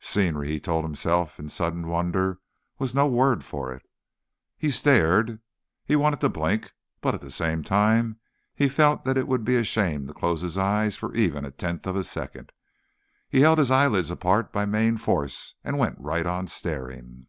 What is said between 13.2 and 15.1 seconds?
He held his eyelids apart by main